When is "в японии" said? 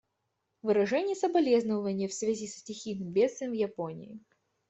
3.51-4.19